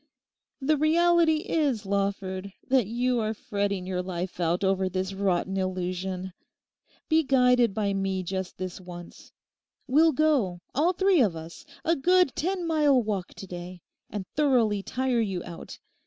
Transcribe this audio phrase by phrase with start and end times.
[0.61, 6.33] 'The reality is, Lawford, that you are fretting your life out over this rotten illusion.
[7.07, 9.31] Be guided by me just this once.
[9.85, 14.81] We'll go, all three of us, a good ten mile walk to day, and thoroughly
[14.81, 15.77] tire you out.